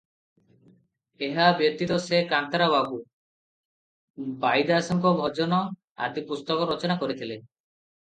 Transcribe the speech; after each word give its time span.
"ଏହା 1.25 1.49
ବ୍ୟତୀତ 1.57 1.97
ସେ 2.05 2.21
"କାନ୍ତରା 2.31 2.67
ବାବୁ", 2.75 2.97
"ବାଇଦାସଙ୍କ 4.47 5.11
ଭଜନ" 5.21 5.61
ଆଦି 6.07 6.25
ପୁସ୍ତକ 6.33 6.67
ରଚନା 6.73 6.97
କରିଥିଲେ।" 7.05 7.39